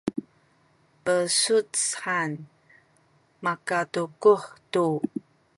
besuc 1.03 1.71
han 2.03 2.31
makatukuh 3.43 4.43
tu 4.71 4.85